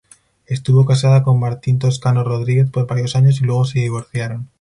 Estuvo 0.47 0.83
casada 0.85 1.21
con 1.21 1.39
Martín 1.39 1.77
Toscano 1.77 2.23
Rodríguez 2.23 2.67
por 2.71 2.87
varios 2.87 3.15
años 3.15 3.39
y 3.39 3.43
luego 3.43 3.65
se 3.65 3.81
divorciaron. 3.81 4.49